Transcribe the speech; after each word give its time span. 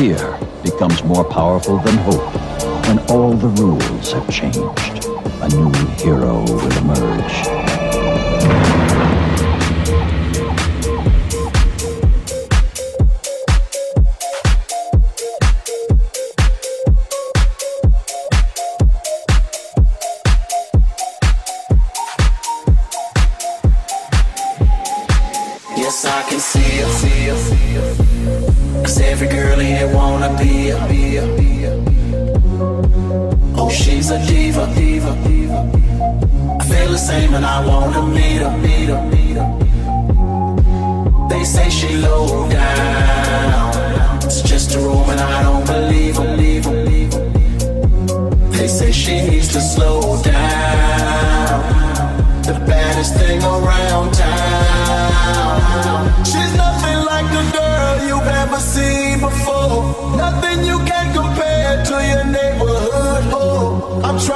fear 0.00 0.40
becomes 0.62 1.04
more 1.04 1.22
powerful 1.22 1.78
than 1.80 1.94
hope. 1.98 2.34
When 2.86 2.98
all 3.10 3.34
the 3.34 3.48
rules 3.48 4.12
have 4.12 4.26
changed, 4.30 5.04
a 5.42 5.48
new 5.50 5.70
hero 5.98 6.40
will 6.40 6.78
emerge. 6.78 7.59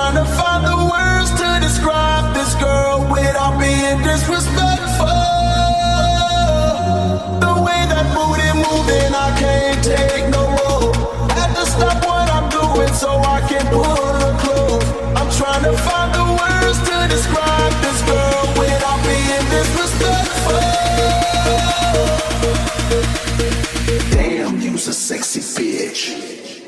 trying 0.05 0.23
to 0.23 0.31
find 0.33 0.67
the 0.67 0.77
words 0.93 1.31
to 1.31 1.49
describe 1.65 2.35
this 2.35 2.55
girl 2.57 3.01
without 3.11 3.59
being 3.59 3.97
disrespectful. 4.03 5.07
The 7.41 7.53
way 7.65 7.81
that 7.89 8.05
booty 8.13 8.51
moving, 8.53 9.15
I 9.17 9.33
can't 9.41 9.81
take 9.83 10.29
no 10.29 10.45
more. 10.61 10.93
Had 11.33 11.55
to 11.57 11.65
stop 11.65 12.05
what 12.05 12.29
I'm 12.37 12.51
doing 12.53 12.93
so 12.93 13.17
I 13.17 13.41
can 13.49 13.65
pull 13.73 14.05
her 14.21 14.35
close. 14.45 14.85
I'm 15.17 15.31
trying 15.41 15.65
to 15.65 15.73
find 15.89 16.13
the 16.13 16.27
words 16.37 16.79
to 16.85 16.97
describe 17.09 17.73
this 17.81 18.03
girl 18.05 18.45
without 18.61 19.01
being 19.09 19.45
disrespectful. 19.57 20.65
Damn, 24.13 24.61
you's 24.61 24.87
a 24.87 24.93
sexy 24.93 25.41
bitch. 25.41 26.03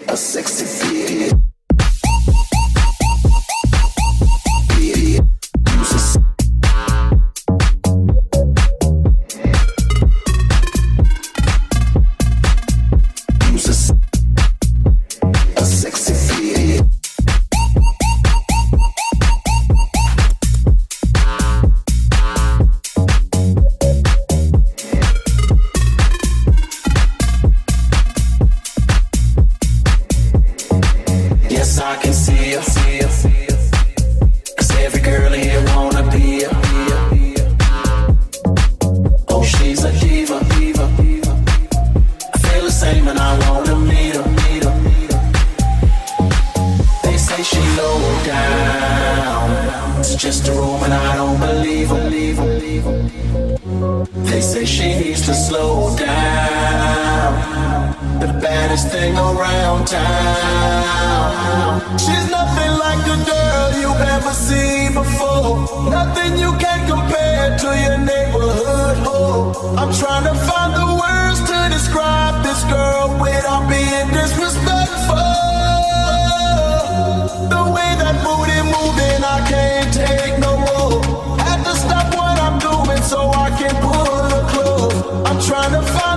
A 0.09 0.17
sexy 0.17 0.65
bitch. 0.65 1.36
when 50.87 50.95
I 51.01 51.17
don't 51.17 51.41
believe 51.41 51.89
them. 51.89 52.07
They 54.25 54.41
say 54.41 54.65
she 54.65 54.89
needs 55.01 55.23
to 55.27 55.35
slow 55.35 55.97
down. 55.97 57.31
The 58.21 58.29
baddest 58.41 58.89
thing 58.93 59.17
around 59.17 59.87
town. 59.87 61.81
She's 61.99 62.31
nothing 62.31 62.73
like 62.85 63.03
a 63.17 63.19
girl 63.33 63.67
you've 63.81 64.05
ever 64.17 64.33
seen 64.49 64.95
before. 64.95 65.91
Nothing 65.91 66.39
you 66.39 66.53
can 66.65 66.81
compare 66.89 67.59
to 67.63 67.69
your 67.85 67.99
neighborhood 67.99 68.97
hoe. 69.07 69.77
I'm 69.81 69.93
trying 69.93 70.27
to 70.31 70.35
find 70.49 70.73
the 70.83 70.89
words 71.03 71.41
to 71.51 71.59
describe 71.77 72.45
this 72.45 72.63
girl 72.65 73.09
without 73.21 73.69
being 73.69 74.09
disrespectful. 74.19 75.35
The 77.55 77.63
way 77.75 77.91
that 78.03 78.15
booty 78.23 78.61
moving, 78.75 79.25
I 79.25 79.39
can't. 79.51 79.86
The 85.66 85.78
a 85.78 85.82
fire. 85.82 86.16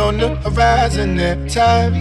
On 0.00 0.16
the 0.18 0.28
horizon 0.36 1.18
every 1.18 1.48
time 1.50 1.94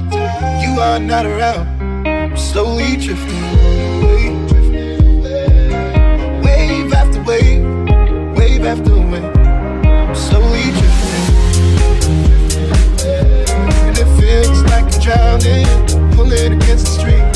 you 0.62 0.80
are 0.80 1.00
not 1.00 1.26
around. 1.26 1.68
I'm 2.08 2.38
slowly 2.38 2.96
drifting 2.98 3.44
away. 3.56 4.30
Wave 6.44 6.94
after 6.94 7.22
wave, 7.24 7.66
wave 8.38 8.66
after 8.66 8.94
wave. 8.94 9.36
I'm 9.86 10.16
slowly 10.16 10.72
drifting. 10.78 11.26
And 13.88 13.98
it 13.98 14.10
feels 14.20 14.62
like 14.64 14.86
I'm 14.94 15.02
drowning, 15.02 15.68
pulling 16.16 16.54
against 16.62 16.86
the 16.86 16.92
street, 17.00 17.27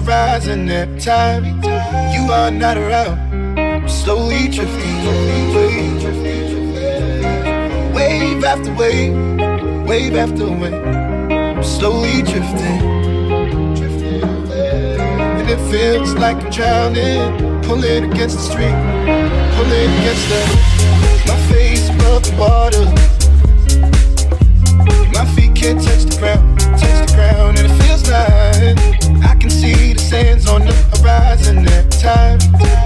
horizon 0.00 0.68
every 0.68 1.00
time 1.00 1.44
you 2.14 2.32
are 2.32 2.50
not 2.50 2.76
around. 2.76 3.18
I'm 3.58 3.88
slowly 3.88 4.48
drifting 4.48 4.98
away. 5.06 5.88
Wave 7.94 8.44
after 8.44 8.72
wave, 8.74 9.16
wave 9.86 10.14
after 10.14 10.46
wave. 10.46 10.74
I'm 10.74 11.64
slowly 11.64 12.22
drifting. 12.22 12.80
And 15.38 15.50
it 15.50 15.60
feels 15.70 16.14
like 16.14 16.36
I'm 16.36 16.50
drowning, 16.50 17.62
pulling 17.62 18.12
against 18.12 18.36
the 18.36 18.42
street, 18.42 18.78
pulling 19.56 19.90
against 20.00 20.28
the. 20.28 20.40
My 21.26 21.36
face 21.50 21.88
above 21.90 22.22
the 22.24 22.36
water. 22.38 23.07
Time 31.98 32.77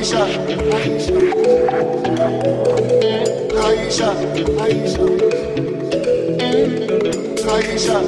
Aisha, 0.00 0.24
Aisha, 0.72 1.12
Aisha, 3.66 4.08
Aisha, 4.62 5.04
Aisha, 7.52 7.98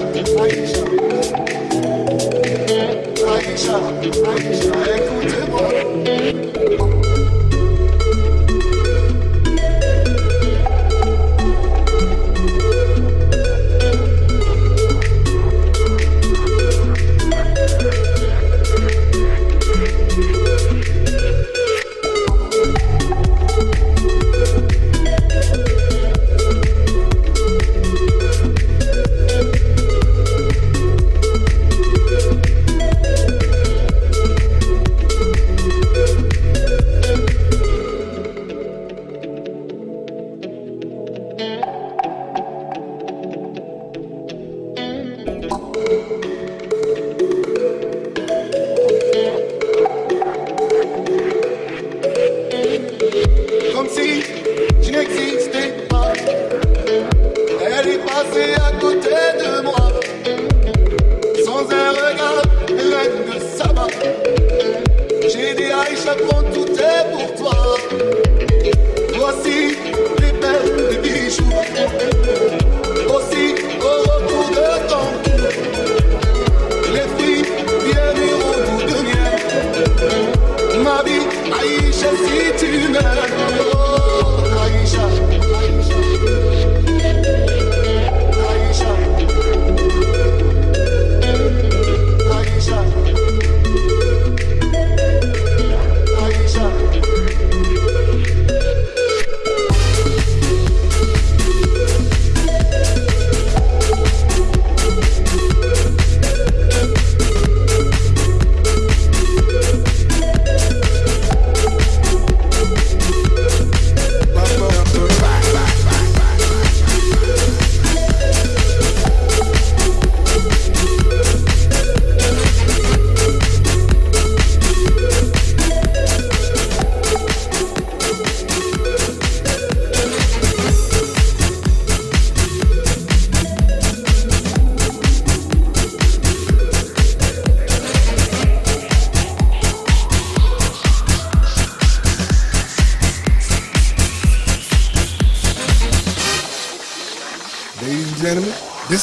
Aisha. 0.40 1.01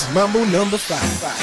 This 0.09 0.15
is 0.15 0.15
Mambo 0.15 0.43
number 0.45 0.77
five. 0.77 1.38